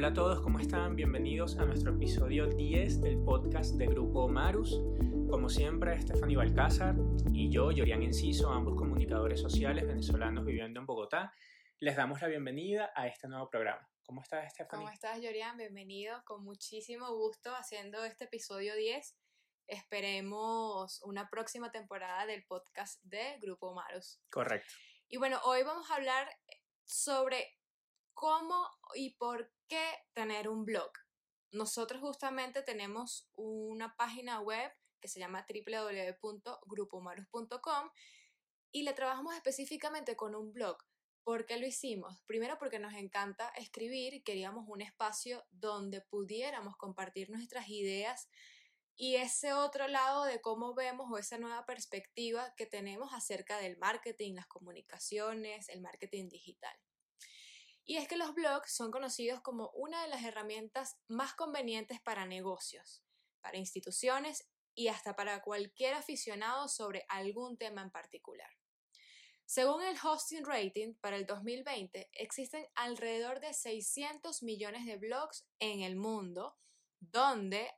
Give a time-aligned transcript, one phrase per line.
[0.00, 0.96] Hola a todos, ¿cómo están?
[0.96, 4.80] Bienvenidos a nuestro episodio 10 del podcast de Grupo Marus.
[5.28, 6.94] Como siempre, Stephanie Balcázar
[7.34, 11.34] y yo, Yorian Enciso, ambos comunicadores sociales venezolanos viviendo en Bogotá,
[11.80, 13.86] les damos la bienvenida a este nuevo programa.
[14.06, 14.86] ¿Cómo estás, Stephanie?
[14.86, 15.58] ¿Cómo estás, Yorian?
[15.58, 19.18] Bienvenido, con muchísimo gusto haciendo este episodio 10.
[19.66, 24.18] Esperemos una próxima temporada del podcast de Grupo Marus.
[24.30, 24.72] Correcto.
[25.10, 26.26] Y bueno, hoy vamos a hablar
[26.86, 27.58] sobre
[28.14, 30.92] cómo y por qué tener un blog.
[31.52, 37.90] Nosotros justamente tenemos una página web que se llama www.grupomarus.com
[38.72, 40.76] y le trabajamos específicamente con un blog.
[41.22, 42.20] ¿Por qué lo hicimos?
[42.26, 48.28] Primero porque nos encanta escribir queríamos un espacio donde pudiéramos compartir nuestras ideas
[48.96, 53.78] y ese otro lado de cómo vemos o esa nueva perspectiva que tenemos acerca del
[53.78, 56.76] marketing, las comunicaciones, el marketing digital.
[57.84, 62.26] Y es que los blogs son conocidos como una de las herramientas más convenientes para
[62.26, 63.02] negocios,
[63.40, 68.50] para instituciones y hasta para cualquier aficionado sobre algún tema en particular.
[69.44, 75.80] Según el Hosting Rating para el 2020, existen alrededor de 600 millones de blogs en
[75.80, 76.56] el mundo,
[77.00, 77.68] donde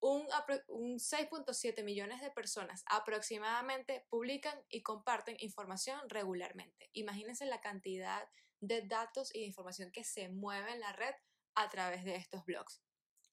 [0.00, 0.26] un,
[0.66, 6.90] un 6.7 millones de personas aproximadamente publican y comparten información regularmente.
[6.92, 8.28] Imagínense la cantidad
[8.62, 11.14] de datos y de información que se mueve en la red
[11.54, 12.80] a través de estos blogs.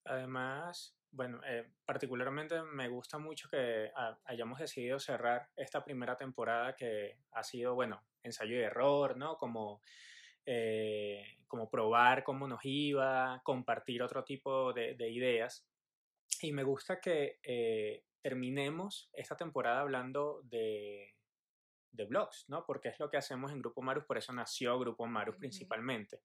[0.03, 3.91] Además, bueno, eh, particularmente me gusta mucho que
[4.25, 9.37] hayamos decidido cerrar esta primera temporada que ha sido, bueno, ensayo y error, ¿no?
[9.37, 9.81] Como,
[10.45, 15.67] eh, como probar cómo nos iba, compartir otro tipo de, ideas.
[16.41, 21.15] Y me gusta que eh, terminemos esta temporada hablando de,
[21.91, 22.65] de blogs, ¿no?
[22.65, 26.21] Porque es lo que hacemos en Grupo Marus, por eso nació Grupo Marus principalmente.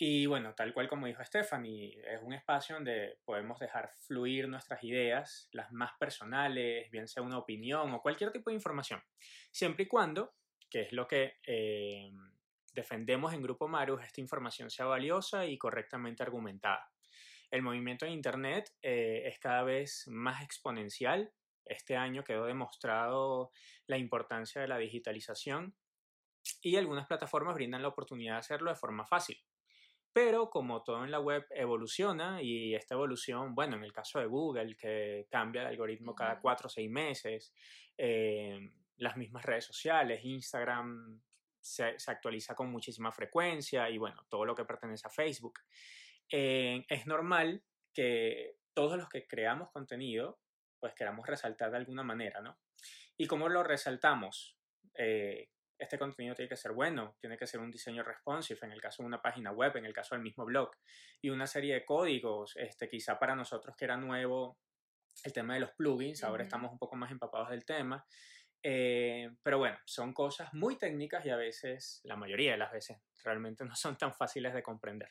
[0.00, 4.84] Y bueno, tal cual como dijo Stephanie, es un espacio donde podemos dejar fluir nuestras
[4.84, 9.02] ideas, las más personales, bien sea una opinión o cualquier tipo de información,
[9.50, 10.34] siempre y cuando,
[10.70, 12.12] que es lo que eh,
[12.72, 16.88] defendemos en Grupo Marus, esta información sea valiosa y correctamente argumentada.
[17.50, 21.32] El movimiento en Internet eh, es cada vez más exponencial
[21.68, 23.50] este año quedó demostrado
[23.86, 25.74] la importancia de la digitalización
[26.62, 29.38] y algunas plataformas brindan la oportunidad de hacerlo de forma fácil.
[30.12, 34.26] Pero como todo en la web evoluciona y esta evolución, bueno, en el caso de
[34.26, 37.52] Google, que cambia el algoritmo cada cuatro o seis meses,
[37.96, 38.58] eh,
[38.96, 41.20] las mismas redes sociales, Instagram
[41.60, 45.60] se, actualiza con muchísima frecuencia y bueno, todo lo que pertenece a Facebook.
[46.30, 47.62] Eh, es normal
[47.92, 50.40] que todos los que creamos contenido
[50.78, 52.58] pues queramos resaltar de alguna manera, ¿no?
[53.16, 54.56] ¿Y cómo lo resaltamos?
[54.94, 58.80] Eh, este contenido tiene que ser bueno, tiene que ser un diseño responsive, en el
[58.80, 60.70] caso de una página web, en el caso del mismo blog,
[61.22, 64.58] y una serie de códigos, este, quizá para nosotros que era nuevo
[65.24, 68.04] el tema de los plugins, ahora estamos un poco más empapados del tema,
[68.62, 72.98] eh, pero bueno, son cosas muy técnicas y a veces, la mayoría de las veces,
[73.22, 75.10] realmente no son tan fáciles de comprender.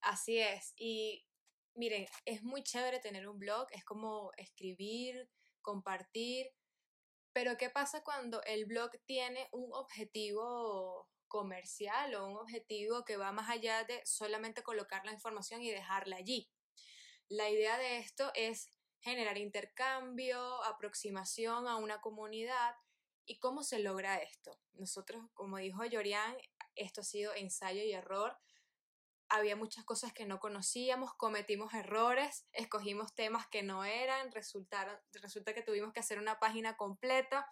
[0.00, 1.24] Así es, y
[1.74, 5.28] miren, es muy chévere tener un blog, es como escribir,
[5.62, 6.52] compartir,
[7.32, 13.32] pero ¿qué pasa cuando el blog tiene un objetivo comercial o un objetivo que va
[13.32, 16.48] más allá de solamente colocar la información y dejarla allí?
[17.28, 18.68] La idea de esto es
[19.00, 22.74] generar intercambio, aproximación a una comunidad.
[23.26, 24.60] ¿Y cómo se logra esto?
[24.74, 26.36] Nosotros, como dijo Yorian,
[26.76, 28.38] esto ha sido ensayo y error
[29.34, 35.52] había muchas cosas que no conocíamos, cometimos errores, escogimos temas que no eran, resultaron, resulta
[35.52, 37.46] que tuvimos que hacer una página completa.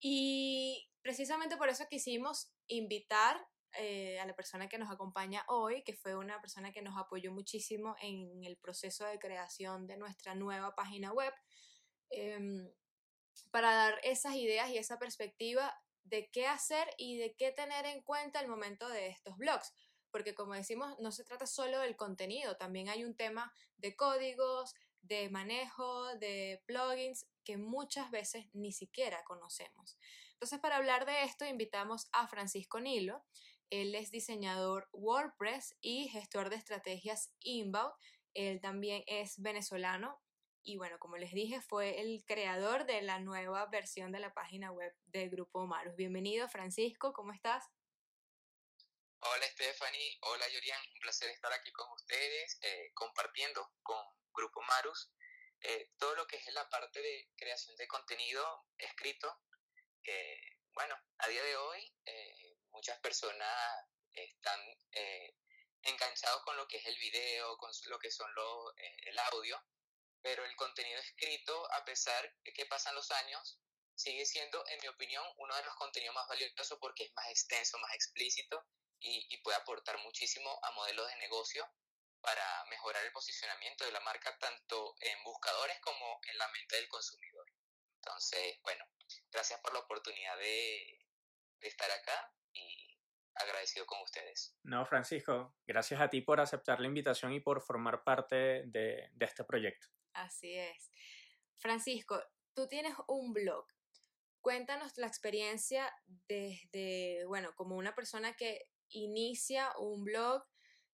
[0.00, 3.46] Y precisamente por eso quisimos invitar
[3.78, 7.30] eh, a la persona que nos acompaña hoy, que fue una persona que nos apoyó
[7.30, 11.32] muchísimo en el proceso de creación de nuestra nueva página web,
[12.10, 12.72] em,
[13.50, 15.74] para dar esas ideas y esa perspectiva
[16.04, 19.74] de qué hacer y de qué tener en cuenta al momento de estos blogs
[20.16, 24.74] porque como decimos, no se trata solo del contenido, también hay un tema de códigos,
[25.02, 29.98] de manejo, de plugins que muchas veces ni siquiera conocemos.
[30.32, 33.26] Entonces, para hablar de esto, invitamos a Francisco Nilo.
[33.68, 37.92] Él es diseñador WordPress y gestor de estrategias inbound.
[38.32, 40.18] Él también es venezolano
[40.62, 44.72] y bueno, como les dije, fue el creador de la nueva versión de la página
[44.72, 45.94] web del Grupo Marus.
[45.94, 47.70] Bienvenido, Francisco, ¿cómo estás?
[49.28, 53.98] Hola Stephanie, hola Yorian, un placer estar aquí con ustedes, eh, compartiendo con
[54.32, 55.10] Grupo Marus
[55.62, 59.42] eh, todo lo que es la parte de creación de contenido escrito.
[60.74, 63.50] bueno, a día de hoy eh, muchas personas
[64.12, 64.60] están
[65.82, 69.60] enganchados con lo que es el video, con lo que son lo, eh, el audio,
[70.22, 73.58] pero el contenido escrito, a pesar de que pasan los años,
[73.96, 77.76] sigue siendo, en mi opinión, uno de los contenidos más valiosos porque es más extenso,
[77.78, 78.64] más explícito
[79.00, 81.68] y, y puede aportar muchísimo a modelos de negocio
[82.20, 86.88] para mejorar el posicionamiento de la marca tanto en buscadores como en la mente del
[86.88, 87.46] consumidor.
[87.96, 88.84] Entonces, bueno,
[89.30, 91.06] gracias por la oportunidad de,
[91.60, 92.98] de estar acá y
[93.34, 94.56] agradecido con ustedes.
[94.62, 99.24] No, Francisco, gracias a ti por aceptar la invitación y por formar parte de, de
[99.24, 99.88] este proyecto.
[100.14, 100.90] Así es.
[101.58, 102.22] Francisco,
[102.54, 103.66] tú tienes un blog.
[104.40, 110.44] Cuéntanos la experiencia desde, bueno, como una persona que inicia un blog,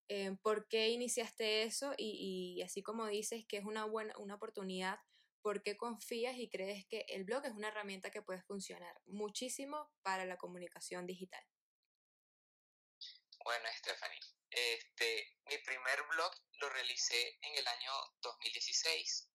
[0.09, 1.95] eh, ¿por qué iniciaste eso?
[1.97, 4.99] Y, y, así como dices que es una buena una oportunidad,
[5.43, 9.91] ¿por qué confías y crees que el blog es una herramienta que puede funcionar muchísimo
[10.03, 11.45] para la comunicación digital?
[13.45, 19.31] Bueno, Stephanie, este, mi primer blog lo realicé en el año 2016.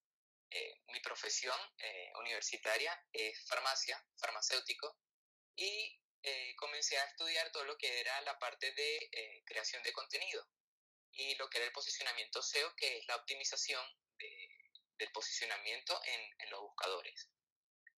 [0.50, 4.98] Eh, mi profesión eh, universitaria es farmacia, farmacéutico,
[5.58, 9.94] y eh, comencé a estudiar todo lo que era la parte de eh, creación de
[9.94, 10.48] contenido
[11.12, 13.84] y lo que era el posicionamiento SEO, que es la optimización
[14.18, 17.30] de, del posicionamiento en, en los buscadores.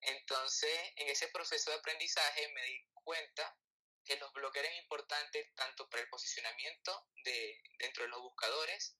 [0.01, 3.57] Entonces, en ese proceso de aprendizaje me di cuenta
[4.05, 8.95] que los blogs eran importantes tanto para el posicionamiento de, dentro de los buscadores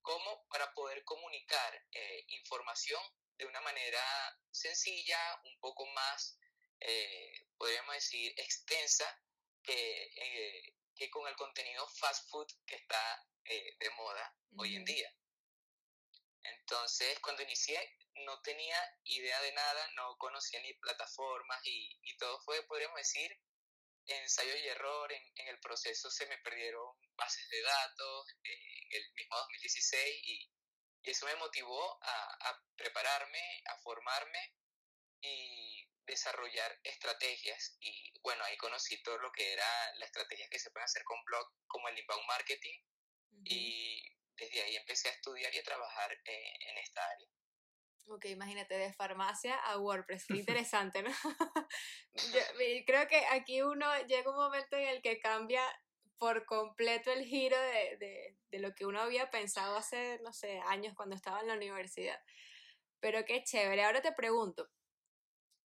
[0.00, 3.00] como para poder comunicar eh, información
[3.36, 4.02] de una manera
[4.50, 6.38] sencilla, un poco más,
[6.80, 9.06] eh, podríamos decir, extensa
[9.62, 14.60] que, eh, que, con el contenido fast food que está eh, de moda uh -huh.
[14.62, 15.10] hoy en día.
[16.42, 17.78] Entonces, cuando inicié,
[18.26, 23.30] no tenía idea de nada, no conocía ni plataformas y, y todo fue, podríamos decir,
[24.06, 25.12] ensayo y error.
[25.12, 30.20] En, en, el proceso se me perdieron bases de datos eh, en el mismo 2016
[30.24, 30.52] y,
[31.02, 34.54] y eso me motivó a, a, prepararme, a formarme
[35.20, 35.73] y
[36.06, 37.76] desarrollar estrategias.
[37.80, 39.66] Y bueno, ahí conocí todo lo que era
[39.98, 42.78] las estrategias que se pueden hacer con blog, como el inbound marketing.
[43.30, 43.42] Uh -huh.
[43.46, 44.02] Y
[44.36, 47.28] desde ahí empecé a estudiar y a trabajar eh, en esta área.
[48.06, 50.36] Ok, imagínate, de farmacia a WordPress, qué
[50.68, 51.10] interesante, ¿no?
[52.32, 52.40] Yo,
[52.86, 55.62] creo que aquí uno llega un momento en el que cambia
[56.18, 60.60] por completo el giro de, de, de, lo que uno había pensado hace, no sé,
[60.68, 62.20] años cuando estaba en la universidad.
[63.00, 63.84] Pero qué chévere.
[63.84, 64.70] Ahora te pregunto,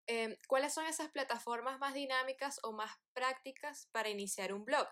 [0.08, 4.88] eh, ¿cuáles son esas plataformas más dinámicas o más prácticas para iniciar un blog?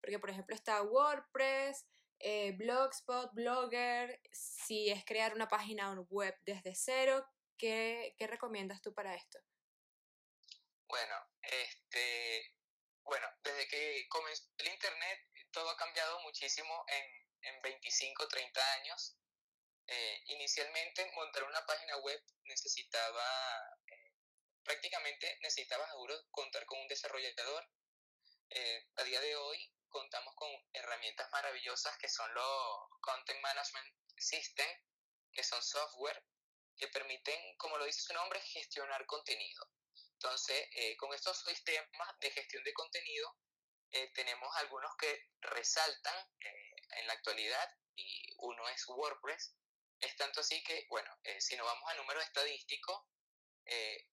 [0.00, 1.86] Porque, por ejemplo, está WordPress,
[2.20, 7.26] eh, Blogspot, Blogger, si es crear una página web desde cero,
[7.58, 9.38] ¿qué, qué recomiendas tú para esto?
[10.88, 12.54] Bueno, este,
[13.04, 15.20] bueno, desde que comenzó el Internet,
[15.52, 19.16] todo ha cambiado muchísimo en, en 25, 30 años.
[19.86, 23.24] Eh, inicialmente, montar una página web necesitaba,
[23.86, 23.99] eh,
[24.64, 27.68] prácticamente necesitaba seguro contar con un desarrollador.
[28.50, 34.68] Eh, a día de hoy, contamos con herramientas maravillosas que son los Content Management System,
[35.32, 36.24] que son software
[36.76, 39.66] que permiten, como lo dice su nombre, gestionar contenido.
[40.14, 43.36] Entonces, eh, con estos sistemas de gestión de contenido,
[43.92, 49.54] eh, tenemos algunos que resaltan eh, en la actualidad y uno es WordPress.
[50.00, 53.10] Es tanto así que, bueno, si nos vamos a número estadístico,
[53.66, 54.09] eh,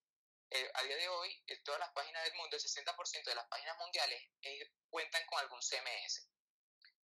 [0.50, 3.76] a día de hoy, eh, todas las páginas del mundo, el 60% de las páginas
[3.78, 6.28] mundiales eh, cuentan con algún CMS,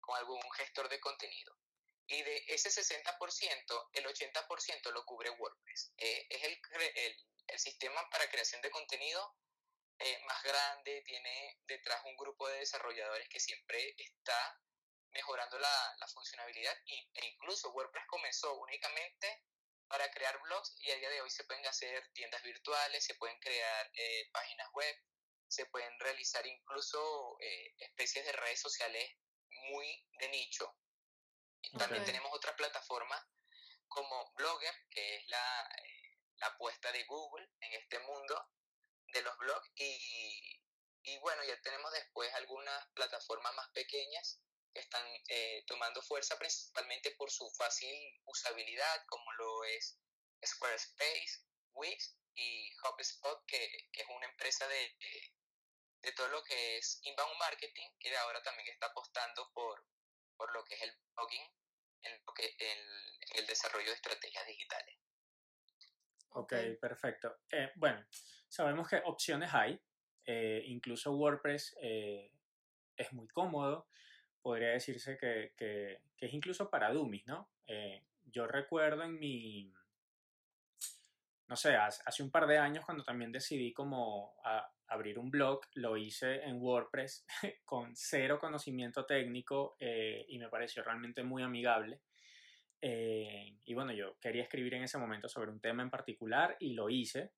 [0.00, 1.56] con algún gestor de contenido.
[2.06, 5.92] Y de ese 60%, el 80% lo cubre WordPress.
[5.96, 6.60] Eh, es el,
[6.96, 9.36] el, el, sistema para creación de contenido
[10.26, 14.60] más grande, tiene detrás un grupo de desarrolladores que siempre está
[15.12, 19.44] mejorando la, la funcionalidad e incluso WordPress comenzó únicamente
[19.94, 23.38] para crear blogs y a día de hoy se pueden hacer tiendas virtuales, se pueden
[23.38, 24.96] crear eh, páginas web,
[25.46, 29.08] se pueden realizar incluso eh, especies de redes sociales
[29.70, 30.68] muy de nicho.
[31.60, 31.78] Okay.
[31.78, 33.24] También tenemos otra plataforma
[33.86, 38.50] como Blogger, que es la, eh, la apuesta de Google en este mundo
[39.12, 40.60] de los blogs y,
[41.04, 44.43] y bueno, ya tenemos después algunas plataformas más pequeñas que
[44.74, 47.94] están eh, tomando fuerza principalmente por su fácil
[48.26, 49.98] usabilidad, como lo es
[50.44, 55.34] Squarespace, Wix y HubSpot, que, que es una empresa de, de,
[56.02, 59.86] de, todo lo que es inbound marketing, que ahora también está apostando por,
[60.36, 61.50] por lo que es el blogging,
[62.02, 64.96] en, lo que, el, el desarrollo de estrategias digitales.
[66.30, 67.38] Ok, perfecto.
[67.50, 68.04] Eh, bueno,
[68.48, 69.80] sabemos que opciones hay,
[70.26, 72.32] eh, incluso WordPress eh,
[72.96, 73.88] es muy cómodo,
[74.44, 77.48] podría decirse que, que, es incluso para dummies, ¿no?
[77.66, 79.72] Eh, yo recuerdo en mi,
[81.48, 84.36] no sé, hace un par de años cuando también decidí como
[84.88, 87.26] abrir un blog, lo hice en WordPress
[87.64, 92.02] con cero conocimiento técnico eh, y me pareció realmente muy amigable.
[92.80, 96.74] Eh, y bueno, yo quería escribir en ese momento sobre un tema en particular y
[96.74, 97.32] lo hice.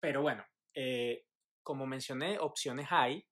[0.00, 0.44] Pero bueno,
[0.74, 1.26] eh,
[1.62, 3.24] como mencioné, opciones hay,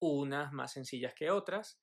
[0.00, 1.80] unas más sencillas que otras.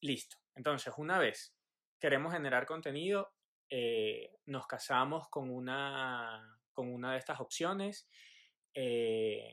[0.00, 0.36] Listo.
[0.54, 1.54] Entonces, una vez
[2.00, 3.32] queremos generar contenido,
[3.70, 8.08] eh, nos casamos con una, con una de estas opciones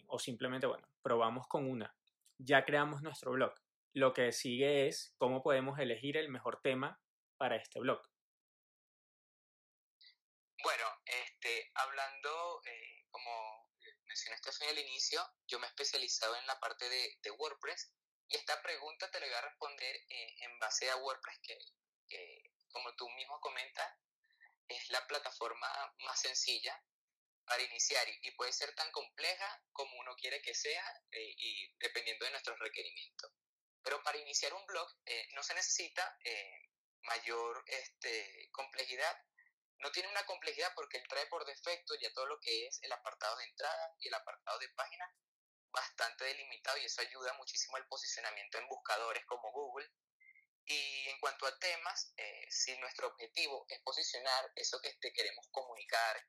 [0.08, 1.94] o simplemente, bueno, probamos con una.
[2.38, 3.54] Ya creamos nuestro blog.
[3.94, 7.00] Lo que sigue es cómo podemos elegir el mejor tema
[7.40, 8.02] para este blog?
[10.62, 13.59] Bueno, este, hablando, eh, como
[14.10, 17.92] mencionaste al inicio, yo me he especializado en la parte de, WordPress
[18.28, 21.40] y esta pregunta te la voy a responder eh, en base a WordPress,
[22.10, 23.88] que, como tú mismo comentas,
[24.68, 25.68] es la plataforma
[26.00, 26.84] más sencilla
[27.46, 32.26] para iniciar y, puede ser tan compleja como uno quiere que sea eh, y dependiendo
[32.26, 33.32] de nuestros requerimientos.
[33.84, 34.88] Pero para iniciar un blog
[35.34, 36.18] no se necesita
[37.04, 39.18] mayor este, complejidad.
[39.80, 42.92] No tiene una complejidad porque él trae por defecto ya todo lo que es el
[42.92, 45.14] apartado de entrada y el apartado de página
[45.72, 49.90] bastante delimitado y eso ayuda muchísimo al posicionamiento en buscadores como Google.
[50.66, 55.48] Y en cuanto a temas, eh, si nuestro objetivo es posicionar eso que te queremos
[55.52, 56.24] comunicar,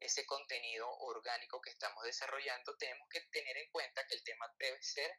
[0.00, 4.82] ese contenido orgánico que estamos desarrollando, tenemos que tener en cuenta que el tema debe
[4.82, 5.18] ser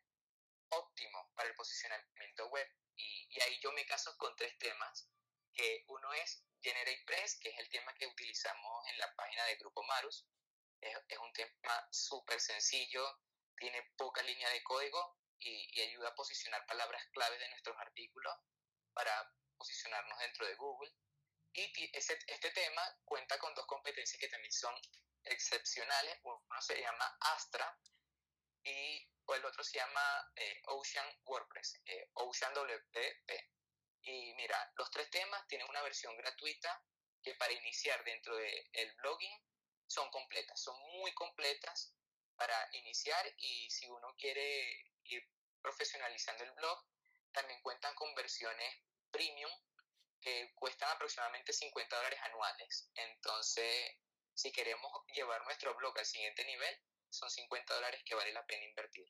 [0.69, 2.67] óptimo para el posicionamiento web.
[2.97, 5.09] Y, ahí yo me caso con tres temas,
[5.53, 9.83] que uno es GeneratePress, que es el tema que utilizamos en la página de Grupo
[9.83, 10.25] Marus.
[10.81, 13.03] Es, un tema súper sencillo,
[13.55, 18.33] tiene poca línea de código y, ayuda a posicionar palabras claves de nuestros artículos
[18.93, 20.91] para posicionarnos dentro de Google.
[21.53, 24.75] Y este tema cuenta con dos competencias que también son
[25.23, 26.19] excepcionales.
[26.23, 27.79] Uno se llama Astra
[28.63, 33.54] y el otro se llama eh, Ocean WordPress, eh, Ocean WP.
[34.05, 36.83] Y mira, los tres temas tienen una versión gratuita
[37.23, 39.41] que para iniciar dentro del el blogging
[39.87, 41.95] son completas, son muy completas
[42.35, 45.27] para iniciar y si uno quiere ir
[45.61, 46.85] profesionalizando el blog,
[47.31, 48.75] también cuentan con versiones
[49.11, 49.51] premium
[50.21, 52.91] que cuestan aproximadamente 50 dólares anuales.
[52.95, 53.91] Entonces,
[54.33, 56.77] si queremos llevar nuestro blog al siguiente nivel,
[57.09, 59.07] son 50 dólares que vale la pena invertir.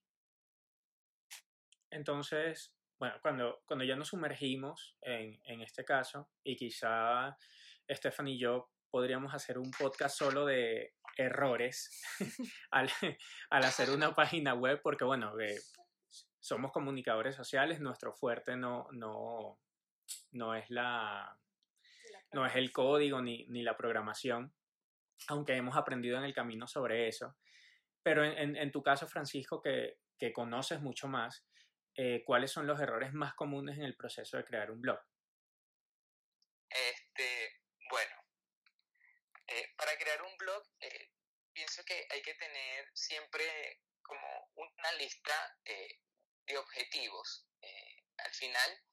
[1.90, 7.38] Entonces, bueno, cuando, cuando ya nos sumergimos en, en este caso, y quizá
[7.88, 11.90] Estefan y yo podríamos hacer un podcast solo de errores
[12.72, 12.90] al,
[13.50, 15.60] al, hacer una página web, porque bueno, eh,
[16.40, 19.60] somos comunicadores sociales, nuestro fuerte no, no,
[20.32, 21.38] no es la,
[22.32, 24.54] no es el código ni, ni, la programación,
[25.28, 27.36] aunque hemos aprendido en el camino sobre eso.
[28.04, 31.44] Pero en, en, tu caso, Francisco, que, que, conoces mucho más,
[31.98, 35.00] eh, ¿cuáles son los errores más comunes en el proceso de crear un blog?
[36.70, 38.16] Este, bueno,
[39.48, 41.12] eh, para crear un blog, eh,
[41.54, 47.48] pienso que hay que tener siempre como una lista de objetivos.
[48.18, 48.84] al final,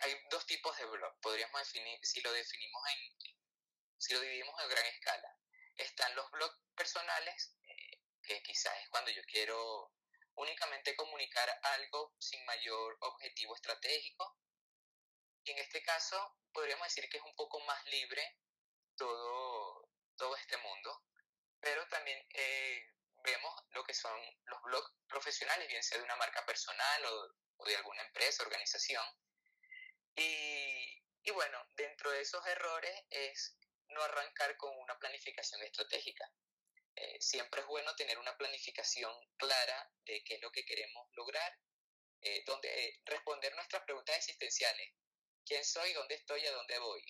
[0.00, 1.20] hay dos tipos de blog.
[1.20, 3.34] Podríamos definir, si lo definimos en,
[3.98, 5.38] si lo dividimos en gran escala.
[5.76, 7.56] Están los blogs personales,
[8.22, 9.92] que quizás es cuando yo quiero
[10.36, 14.38] únicamente comunicar algo sin mayor objetivo estratégico.
[15.44, 18.38] Y en este caso podríamos decir que es un poco más libre
[18.96, 21.02] todo, todo este mundo,
[21.60, 22.86] pero también eh,
[23.24, 27.64] vemos lo que son los blogs profesionales, bien sea de una marca personal o, o
[27.66, 29.04] de alguna empresa, organización.
[30.16, 33.56] Y, y bueno, dentro de esos errores es
[33.88, 36.30] no arrancar con una planificación estratégica.
[36.96, 41.58] Eh, siempre es bueno tener una planificación clara de qué es lo que queremos lograr,
[42.20, 44.92] eh, donde eh, responder nuestras preguntas existenciales.
[45.44, 45.92] ¿Quién soy?
[45.92, 46.46] ¿Dónde estoy?
[46.46, 47.04] ¿A dónde voy?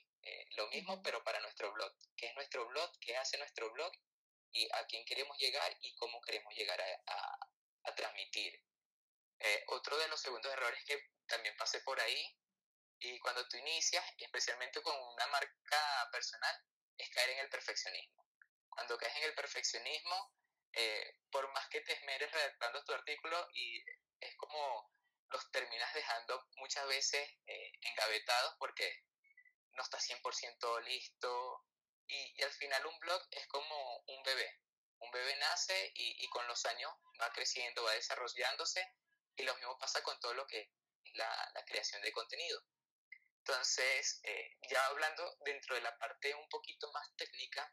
[0.57, 1.93] lo mismo, pero para nuestro blog.
[2.17, 2.91] ¿Qué es nuestro blog?
[2.99, 3.93] ¿Qué hace nuestro blog?
[4.53, 7.39] Y a quién queremos llegar y cómo queremos llegar a,
[7.83, 8.59] a transmitir.
[9.67, 12.39] otro de los segundos errores que también pasé por ahí,
[13.01, 16.57] y cuando tú inicias, especialmente con una marca personal,
[16.97, 18.24] es caer en el perfeccionismo
[18.75, 20.33] cuando caes en el perfeccionismo,
[20.73, 23.83] eh, por más que te esmeres redactando tu artículo y
[24.21, 24.93] es como
[25.29, 29.05] los terminas dejando muchas veces eh, engavetados porque
[29.73, 31.65] no está 100% listo
[32.07, 34.61] y, al final un blog es como un bebé.
[34.99, 38.87] Un bebé nace y, y, con los años va creciendo, va desarrollándose
[39.37, 40.71] y lo mismo pasa con todo lo que
[41.15, 42.63] la, la creación de contenido.
[43.39, 47.71] Entonces, eh, ya hablando dentro de la parte un poquito más técnica,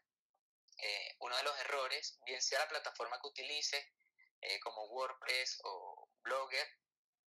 [0.82, 3.94] eh, uno de los errores, bien sea la plataforma que utilice,
[4.40, 6.68] eh, como WordPress o Blogger,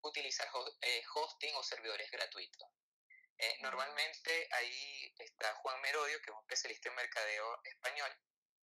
[0.00, 0.49] utilizar
[1.14, 2.68] hosting o servidores gratuitos.
[3.61, 8.11] normalmente ahí está Juan Merodio, que es un especialista en mercadeo español,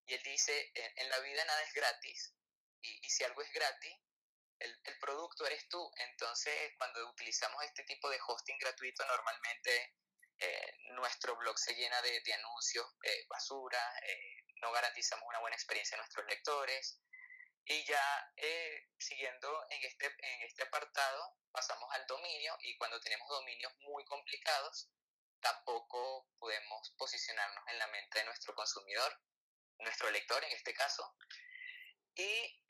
[0.06, 2.36] y él dice, en, la vida nada es gratis,
[2.82, 3.98] y, y si algo es gratis,
[4.60, 5.92] el, el, producto eres tú.
[5.98, 9.96] Entonces, cuando utilizamos este tipo de hosting gratuito, normalmente
[10.40, 15.96] eh, nuestro blog se llena de, anuncios, eh, basura, eh, no garantizamos una buena experiencia
[15.96, 17.00] a nuestros lectores.
[17.68, 18.32] Y ya
[19.00, 24.92] siguiendo en este, en este apartado, pasamos al dominio y cuando tenemos dominios muy complicados,
[25.40, 29.20] tampoco podemos posicionarnos en la mente de nuestro consumidor,
[29.80, 31.16] nuestro lector en este caso.
[32.14, 32.62] Y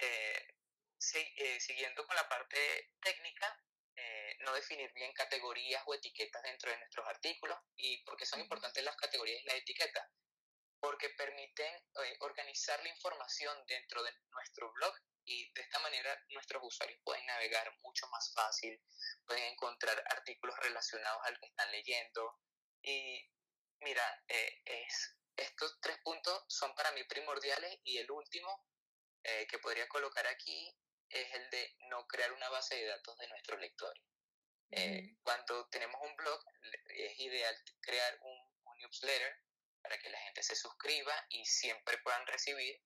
[1.60, 3.65] siguiendo con la parte técnica,
[4.40, 7.58] no definir bien categorías o etiquetas dentro de nuestros artículos.
[7.76, 10.10] ¿Y por qué son importantes las categorías y las etiquetas?
[10.80, 16.62] Porque permiten eh, organizar la información dentro de nuestro blog y de esta manera nuestros
[16.64, 18.80] usuarios pueden navegar mucho más fácil,
[19.26, 22.40] pueden encontrar artículos relacionados al que están leyendo.
[22.84, 23.28] Y
[23.80, 28.68] mira, es, estos tres puntos son para mí primordiales y el último
[29.50, 30.78] que podría colocar aquí
[31.10, 33.94] es el de no crear una base de datos de nuestro lector.
[34.72, 36.44] Eh, cuando tenemos un blog,
[36.90, 39.42] es ideal crear un, newsletter
[39.82, 42.84] para que la gente se suscriba y siempre puedan recibir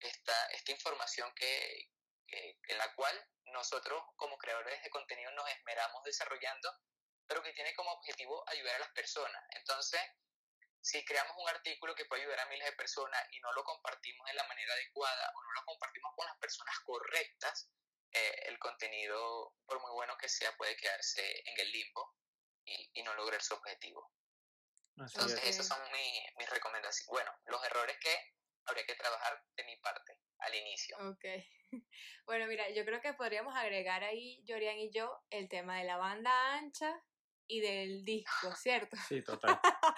[0.00, 1.88] esta, esta información que,
[2.26, 6.76] en la cual nosotros como creadores de contenido nos esmeramos desarrollando,
[7.26, 9.42] pero que tiene como objetivo ayudar a las personas.
[9.56, 10.00] Entonces,
[10.82, 14.26] si creamos un artículo que puede ayudar a miles de personas y no lo compartimos
[14.26, 17.70] de la manera adecuada o no lo compartimos con las personas correctas,
[18.12, 22.14] eh, el contenido, por muy bueno que sea, puede quedarse en el limbo
[22.64, 24.12] y, y no lograr su objetivo.
[24.96, 25.78] Entonces, esas son
[26.36, 27.06] mis recomendaciones.
[27.08, 28.14] Bueno, los errores que
[28.66, 30.96] habría que trabajar de mi parte al inicio.
[31.10, 31.24] Ok.
[32.26, 35.96] Bueno, mira, yo creo que podríamos agregar ahí, Jorian y yo, el tema de la
[35.96, 37.00] banda ancha
[37.46, 38.96] y del disco, ¿cierto?
[39.08, 39.60] Sí, total.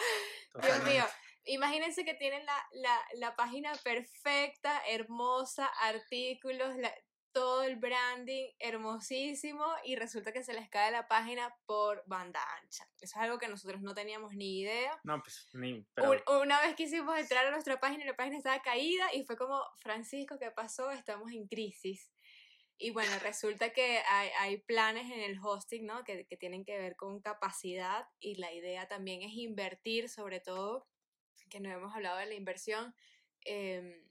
[0.62, 1.04] Dios mío,
[1.44, 6.74] imagínense que tienen la, la, la página perfecta, hermosa, artículos,
[7.32, 12.84] todo el branding hermosísimo y resulta que se les cae la página por banda ancha.
[13.00, 15.00] Eso es algo que nosotros no teníamos ni idea.
[15.04, 15.86] No, pues ni...
[16.28, 19.62] Una vez quisimos entrar a nuestra página y la página estaba caída y fue como,
[19.78, 20.90] Francisco, ¿qué pasó?
[20.90, 22.12] Estamos en crisis.
[22.78, 26.02] Y bueno, resulta que hay, hay, planes en el hosting, ¿no?
[26.04, 30.88] Que, que, tienen que ver con capacidad y la idea también es invertir, sobre todo,
[31.48, 32.94] que no hemos hablado de la inversión,
[33.44, 34.10] em,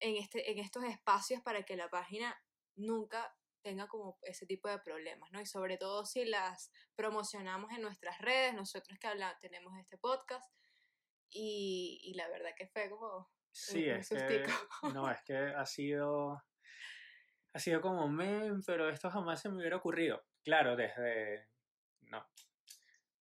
[0.00, 2.36] en, este, en estos espacios para que la página
[2.78, 5.40] nunca tenga como ese tipo de problemas, ¿no?
[5.40, 10.50] Y sobre todo si las promocionamos en nuestras redes, nosotros que habla, tenemos este podcast,
[11.30, 13.30] y, y la verdad que fue como...
[13.50, 14.46] Sí, es que,
[14.94, 16.42] no, es que ha sido
[17.52, 20.24] ha sido como, men, pero esto jamás se me hubiera ocurrido.
[20.44, 21.48] Claro, desde,
[22.02, 22.24] no,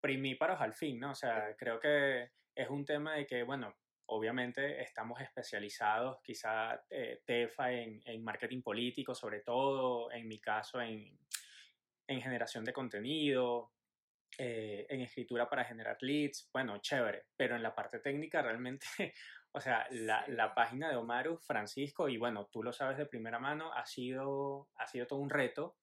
[0.02, 1.12] primíparos al fin, ¿no?
[1.12, 3.76] O sea, creo que es un tema de que, bueno,
[4.08, 10.82] obviamente estamos especializados, quizá eh, TEFA en, en, marketing político, sobre todo, en mi caso,
[10.82, 11.17] en,
[12.08, 13.72] en generación de contenido,
[14.38, 18.86] eh, en escritura para generar leads, bueno, chévere, pero en la parte técnica realmente
[19.58, 23.39] O sea, la, la, página de Omaru, Francisco, y bueno, tú lo sabes de primera
[23.39, 25.78] mano, ha sido, ha sido todo un reto,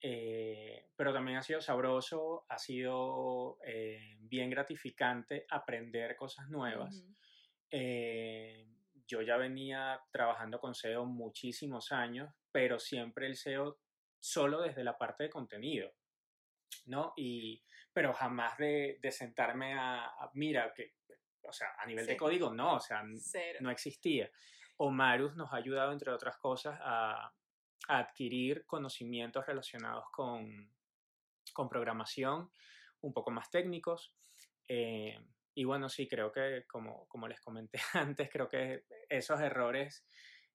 [0.00, 7.04] eh, pero también ha sido sabroso, ha sido eh, bien gratificante aprender cosas nuevas.
[7.72, 8.66] Eh,
[9.06, 13.78] yo ya venía trabajando con SEO muchísimos años, pero siempre el SEO
[14.20, 15.92] solo desde la parte de contenido,
[16.86, 17.12] ¿no?
[17.16, 20.94] Y, pero jamás de, de sentarme a, a, mira, que
[21.42, 23.02] o sea, a nivel de código no, o sea,
[23.60, 24.30] no existía.
[24.78, 27.32] Omarus nos ha ayudado, entre otras cosas, a,
[27.88, 30.70] adquirir conocimientos relacionados con,
[31.52, 32.48] con, programación
[33.00, 34.14] un poco más técnicos.
[34.68, 35.18] Eh,
[35.54, 40.04] y bueno, sí, creo que, como, como les comenté antes, creo que esos errores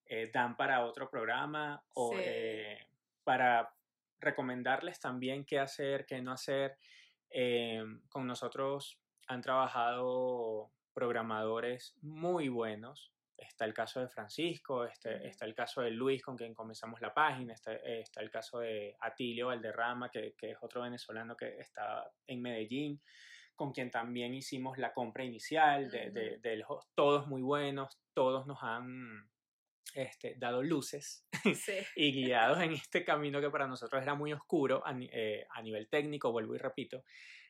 [0.06, 2.80] eh, dan para otro programa o eh,
[3.24, 3.74] para
[4.20, 6.78] recomendarles también qué hacer, qué no hacer.
[8.10, 13.12] con nosotros han trabajado programadores muy buenos.
[13.38, 17.14] Está el caso de Francisco, este, está el caso de Luis, con quien comenzamos la
[17.14, 22.10] página, está, está el caso de Atilio Valderrama, que, que, es otro venezolano que está
[22.26, 23.00] en Medellín,
[23.58, 26.64] con quien también hicimos la compra inicial, de, de, de
[26.96, 29.28] todos muy buenos, todos nos han
[29.94, 31.26] este, dado luces
[31.96, 35.90] y guiados en este camino que para nosotros era muy oscuro a, eh, a, nivel
[35.90, 37.04] técnico, vuelvo y repito.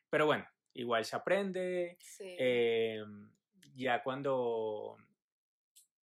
[0.09, 1.97] Pero bueno, igual se aprende.
[2.19, 3.03] Eh,
[3.75, 4.97] ya cuando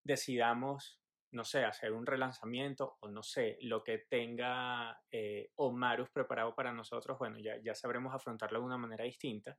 [0.03, 1.01] decidamos,
[1.35, 6.73] no sé, hacer un relanzamiento o no sé, lo que tenga eh, Omarus preparado para
[6.73, 9.57] nosotros, bueno, ya, ya sabremos afrontarlo de una manera distinta.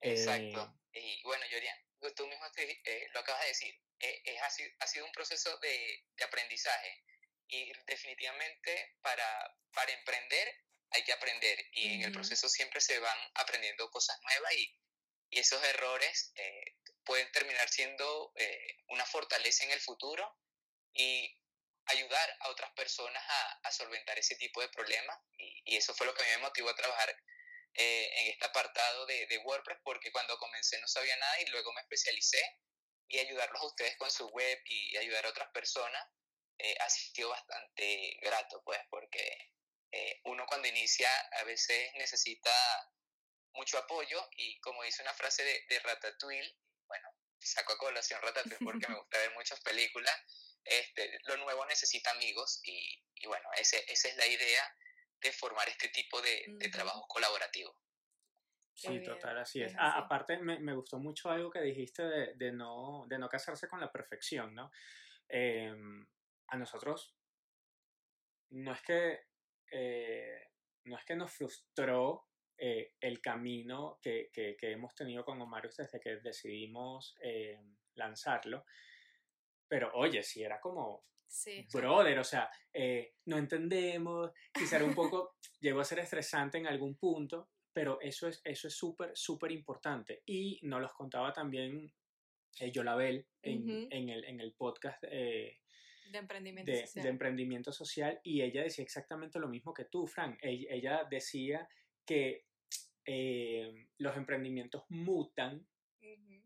[0.00, 0.74] Exacto.
[0.92, 1.78] y bueno, Yorian,
[2.14, 2.44] tú mismo
[3.12, 4.42] lo acabas de decir, es,
[4.80, 7.04] ha, sido un proceso de, de aprendizaje
[7.48, 9.24] y definitivamente para,
[9.72, 10.48] para emprender
[10.90, 14.80] hay que aprender y en el proceso siempre se van aprendiendo cosas nuevas y,
[15.30, 20.36] y esos errores eh, pueden terminar siendo eh, una fortaleza en el futuro
[20.92, 21.38] y
[21.86, 26.06] ayudar a otras personas a, a solventar ese tipo de problemas y, y, eso fue
[26.06, 27.10] lo que a mí me motivó a trabajar
[27.74, 31.72] eh, en este apartado de, de, WordPress porque cuando comencé no sabía nada y luego
[31.72, 32.40] me especialicé
[33.08, 36.02] y ayudarlos a ustedes con su web y ayudar a otras personas
[36.80, 39.52] ha sido bastante grato pues porque
[39.92, 41.08] eh, uno cuando inicia
[41.40, 42.52] a veces necesita
[43.52, 48.64] mucho apoyo y como dice una frase de, de Ratatouille, bueno, saco a colación Ratatouille
[48.64, 50.14] porque me gusta ver muchas películas,
[50.66, 54.62] este, lo nuevo necesita amigos y, y bueno, ese, esa es la idea
[55.20, 57.74] de formar este tipo de, de trabajo colaborativo.
[58.74, 59.74] Sí, total, así es.
[59.78, 63.80] aparte, me, me, gustó mucho algo que dijiste de, de, no, de no casarse con
[63.80, 64.70] la perfección, ¿no?
[65.28, 66.06] Em,
[66.48, 67.16] a nosotros,
[68.50, 69.20] no es que
[69.72, 70.50] eh,
[70.84, 75.98] no es que nos frustró eh, el camino que, que, hemos tenido con Omarius desde
[75.98, 77.58] que decidimos eh,
[77.94, 78.64] lanzarlo,
[79.68, 81.04] pero oye, si era como
[81.72, 82.50] brother, o sea,
[83.26, 88.40] no entendemos, quizá un poco, llegó a ser estresante en algún punto, pero eso es
[88.44, 90.22] eso es súper, súper importante.
[90.24, 91.92] Y nos los contaba también
[92.72, 95.02] Yolabel en, en, el, en el podcast
[96.10, 97.02] de emprendimiento social.
[97.02, 100.38] De emprendimiento social y ella decía exactamente lo mismo que tú, Frank.
[100.42, 101.68] Ella, decía
[102.04, 102.46] que
[103.04, 105.66] eh, los emprendimientos mutan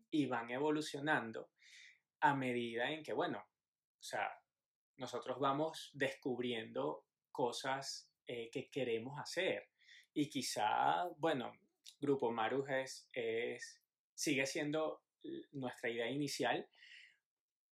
[0.09, 1.51] y van evolucionando
[2.21, 4.39] a medida en que, bueno, o sea,
[4.97, 9.69] nosotros vamos descubriendo cosas eh, que queremos hacer.
[10.13, 11.53] Y quizá, bueno,
[11.99, 13.81] Grupo Marus es, es,
[14.13, 15.03] sigue siendo
[15.51, 16.67] nuestra idea inicial,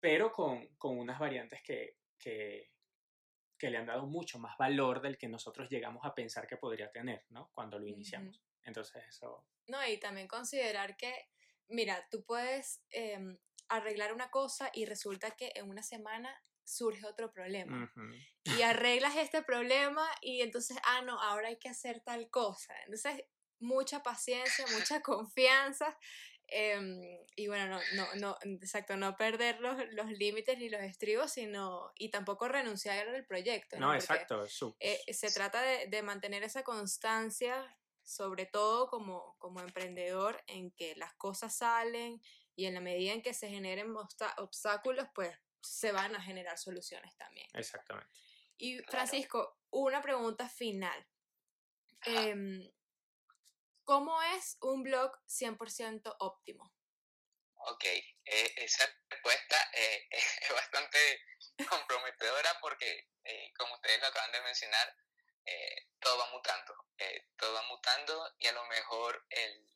[0.01, 2.71] pero con, con unas variantes que, que,
[3.59, 6.91] que, le han dado mucho más valor del que nosotros llegamos a pensar que podría
[6.91, 7.51] tener, ¿no?
[7.53, 8.43] Cuando lo iniciamos.
[8.65, 9.45] Entonces eso...
[9.67, 11.29] No, y también considerar que,
[11.69, 17.33] mira, tú puedes em, arreglar una cosa y resulta que en una semana surge otro
[17.33, 17.91] problema.
[18.45, 22.75] Y arreglas este problema y entonces, ah, no, ahora hay que hacer tal cosa.
[22.85, 23.25] Entonces,
[23.59, 25.97] mucha paciencia, mucha confianza
[26.51, 27.03] Em,
[27.37, 31.93] y bueno, no, no, no, exacto, no perder los, los límites ni los estribos, sino,
[31.95, 33.79] y tampoco renunciar al proyecto.
[33.79, 34.47] No, exacto.
[34.81, 37.77] Eh, se trata de, de, mantener esa constancia,
[38.09, 42.23] sobre todo como, como emprendedor, en que las cosas salen
[42.57, 43.95] y en la medida en que se generen
[44.39, 47.49] obstáculos, pues se van a generar soluciones también.
[47.53, 48.11] Exactamente.
[48.57, 51.07] Y Francisco, una pregunta final.
[52.07, 52.73] Eh,
[53.85, 56.73] ¿Cómo es un blog 100% óptimo?
[57.67, 60.99] Ok, eh, esa respuesta eh, es bastante
[61.69, 64.97] comprometedora porque, eh, como ustedes lo acaban de mencionar,
[66.01, 66.75] todo va mutando,
[67.37, 69.69] todo va mutando y a lo mejor el,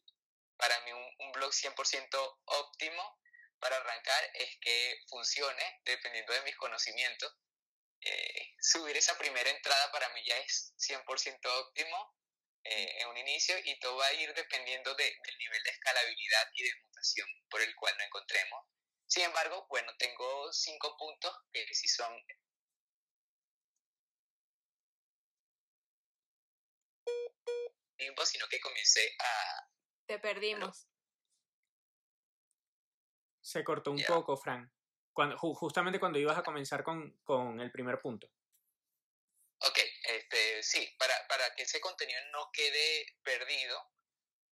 [0.57, 3.21] para mí un, un blog 100% óptimo
[3.59, 7.33] para arrancar es que funcione dependiendo de mis conocimientos.
[8.61, 12.15] subir esa primera entrada para mí ya es 100% óptimo
[12.65, 16.49] eh, en un inicio y todo va a ir dependiendo de, del nivel de escalabilidad
[16.55, 18.67] y de mutación por el cual nos encontremos.
[19.09, 22.15] Sin embargo, bueno, tengo cinco puntos que sí son
[28.03, 29.69] tiempo, sino que comencé a...
[30.07, 30.89] Te perdimos.
[33.41, 34.73] Se cortó un poco, Fran.
[35.13, 38.29] Cuando, justamente cuando ibas a comenzar con, con el primer punto.
[39.59, 43.93] Ok, este, sí, para, para que ese contenido no quede perdido,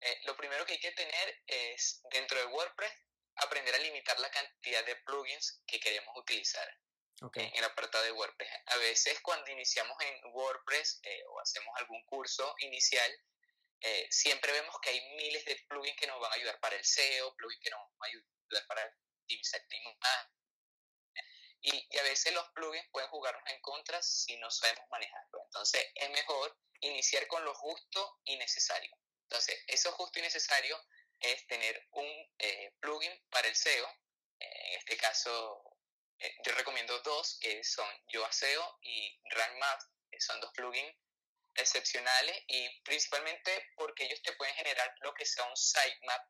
[0.02, 2.94] eh, lo primero que hay que tener es, dentro de WordPress,
[3.36, 6.68] aprender a limitar la cantidad de plugins que queremos utilizar
[7.36, 8.50] en el apartado de WordPress.
[8.68, 13.12] A veces cuando iniciamos en WordPress eh, o hacemos algún curso inicial,
[13.82, 16.84] eh, siempre vemos que hay miles de plugins que nos van a ayudar para el
[16.84, 19.62] SEO, plugins que nos van a ayudar para optimizar
[21.62, 25.42] y, a veces los plugins pueden jugarnos en contra si no sabemos manejarlo.
[25.46, 28.96] Entonces es mejor iniciar con lo justo y necesario.
[29.24, 30.82] Entonces, eso justo y necesario
[31.20, 32.08] es tener un
[32.40, 33.88] eh, plugin para el SEO,
[34.40, 35.78] en este caso
[36.18, 40.96] eh, yo recomiendo dos, que son YoAseo y RankMap, que son dos plugins
[41.62, 46.22] excepcionales y principalmente porque ellos te pueden generar lo que sea un sitemap,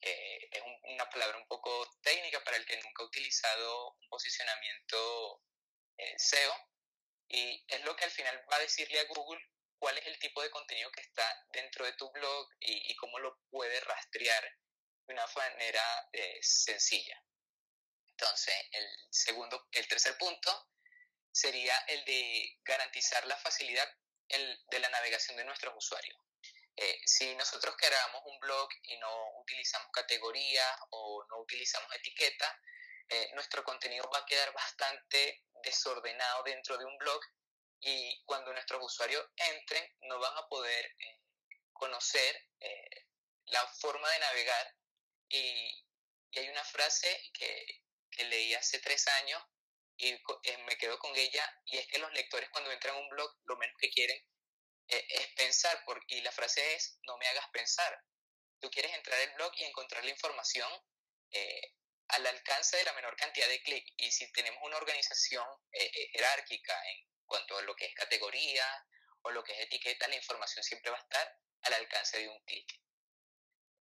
[0.00, 0.62] que es
[0.94, 5.42] una palabra un poco técnica para el que nunca ha utilizado un posicionamiento
[5.96, 6.54] eh, SEO,
[7.28, 9.40] y es lo que al final va a decirle a Google
[9.78, 13.38] cuál es el tipo de contenido que está dentro de tu blog y, cómo lo
[13.50, 14.42] puede rastrear
[15.06, 17.22] de una manera eh, sencilla.
[18.08, 20.68] Entonces, el segundo, el tercer punto
[21.30, 23.88] sería el de garantizar la facilidad
[24.28, 26.18] de la navegación de nuestros usuarios.
[26.80, 32.54] Eh, si nosotros creamos un blog y no utilizamos categorías o no utilizamos etiquetas,
[33.08, 37.20] eh, nuestro contenido va a quedar bastante desordenado dentro de un blog
[37.80, 41.20] y cuando nuestros usuarios entren no van a poder eh,
[41.72, 42.44] conocer
[43.46, 44.74] la forma de navegar
[45.28, 45.38] y,
[46.30, 49.42] y, hay una frase que, que leí hace tres años
[49.98, 53.08] y eh, me quedo con ella, y es que los lectores cuando entran a un
[53.08, 54.16] blog lo menos que quieren
[54.86, 58.00] eh, es pensar, y la frase es, no me hagas pensar.
[58.60, 60.70] Tú quieres entrar al blog y encontrar la información
[61.32, 61.74] eh,
[62.08, 65.46] al alcance de la menor cantidad de clics, y si tenemos una organización
[66.12, 68.64] jerárquica en cuanto a lo que es categoría
[69.22, 72.40] o lo que es etiqueta, la información siempre va a estar al alcance de un
[72.44, 72.80] clic.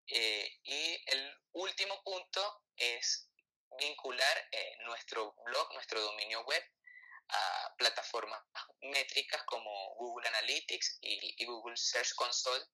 [0.07, 3.29] y el último punto es
[3.79, 6.63] vincular eh, nuestro blog, nuestro dominio web
[7.29, 8.43] a plataformas
[8.83, 12.65] métricas como Google Analytics y, Google Search Console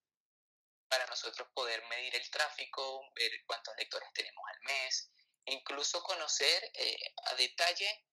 [0.89, 5.13] para nosotros poder medir el tráfico, ver cuántos lectores tenemos al mes,
[5.45, 8.05] incluso conocer eh, a detalle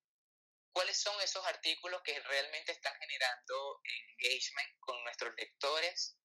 [0.71, 6.17] cuáles son esos artículos que realmente están generando engagement con nuestros lectores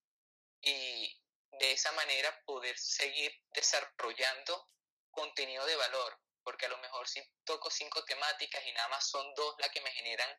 [0.61, 1.18] y
[1.59, 4.70] de esa manera poder seguir desarrollando
[5.11, 9.35] contenido de valor porque a lo mejor si toco cinco temáticas y nada más son
[9.35, 10.31] dos las que me generan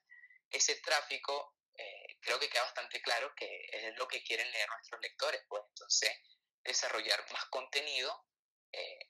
[0.49, 5.01] ese tráfico, eh, creo que queda bastante claro que es lo que quieren leer nuestros
[5.01, 6.11] lectores, pues entonces
[6.63, 8.25] desarrollar más contenido
[8.71, 9.09] eh,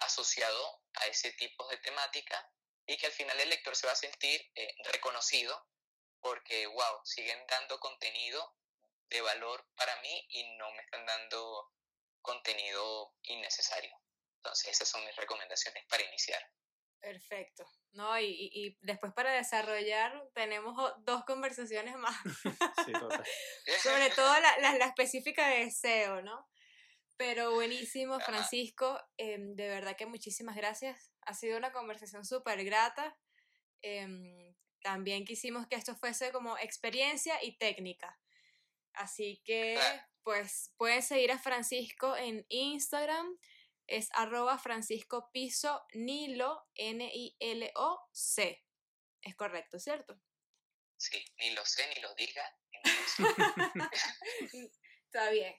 [0.00, 2.50] asociado a ese tipo de temática
[2.86, 5.66] y que al final el lector se va a sentir eh, reconocido
[6.20, 8.56] porque, wow, siguen dando contenido
[9.08, 11.72] de valor para mí y no me están dando
[12.20, 13.96] contenido innecesario.
[14.46, 16.40] Entonces, esas son mis recomendaciones para iniciar.
[17.00, 17.66] Perfecto.
[17.92, 22.16] No, y, y, después para desarrollar tenemos dos conversaciones más.
[22.86, 23.24] sí, total.
[23.82, 26.48] Sobre todo la, la, específica de SEO, ¿no?
[27.16, 29.00] Pero buenísimo, Francisco.
[29.16, 31.12] Em, de verdad que muchísimas gracias.
[31.22, 33.18] Ha sido una conversación súper grata.
[33.82, 38.20] Em, también quisimos que esto fuese como experiencia y técnica.
[38.92, 39.78] Así que,
[40.22, 43.26] pues, pueden seguir a Francisco en Instagram
[43.86, 48.64] es arroba Francisco Piso Nilo, N-I-L-O-C.
[49.22, 50.20] Es correcto, ¿cierto?
[50.96, 52.58] Sí, ni lo sé, ni lo diga.
[55.04, 55.54] Está bien.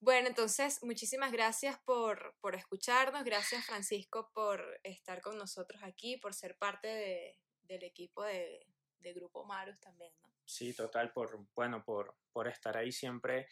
[0.00, 6.34] Bueno, entonces, muchísimas gracias por, por, escucharnos, gracias Francisco por estar con nosotros aquí, por
[6.34, 8.64] ser parte de, del equipo de,
[9.00, 10.28] de, Grupo Marus también, ¿no?
[10.44, 13.48] Sí, total, por, bueno, por, por estar ahí siempre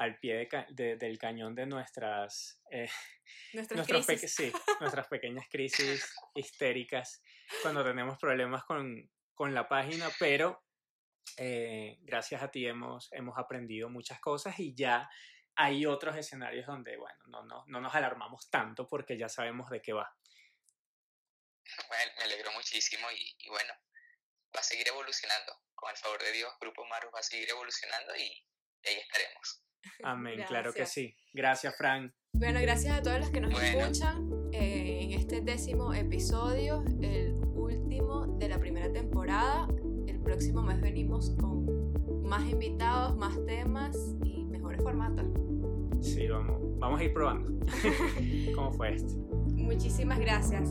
[0.00, 2.88] al pie de, del cañón de nuestras, eh,
[3.52, 4.34] nuestras, crisis.
[4.34, 7.22] sí, nuestras pequeñas crisis histéricas
[7.60, 10.64] cuando tenemos problemas con, con la página, pero
[11.36, 15.06] eh, gracias a ti hemos, hemos aprendido muchas cosas y ya
[15.54, 19.82] hay otros escenarios donde, bueno, no, no, no nos alarmamos tanto porque ya sabemos de
[19.82, 20.16] qué va.
[21.88, 23.74] Bueno, me alegro muchísimo y, y bueno,
[24.56, 25.60] va a seguir evolucionando.
[25.74, 28.46] Con el favor de Dios, Grupo Marus va a seguir evolucionando y
[28.86, 29.62] ahí estaremos.
[30.02, 31.14] Amén, claro que sí.
[31.32, 32.12] Gracias, Fran.
[32.32, 38.38] Bueno, gracias a todos los que nos escuchan eh, en este décimo episodio, el último
[38.38, 39.68] de la primera temporada.
[40.06, 45.26] El próximo mes venimos con más invitados, más temas y mejores formatos.
[46.00, 47.66] Sí, vamos, vamos a ir probando.
[48.54, 49.14] ¿Cómo fue este?
[49.54, 50.70] Muchísimas gracias.